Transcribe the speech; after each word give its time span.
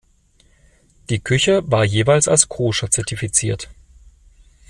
Die 1.11 1.19
Küche 1.19 1.61
war 1.69 1.85
jeweils 1.85 2.27
als 2.27 2.49
koscher 2.49 2.89
zertifiziert. 2.89 3.69